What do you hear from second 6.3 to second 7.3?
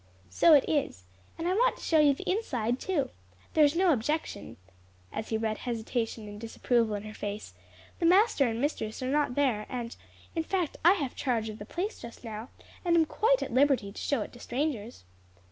disapproval in her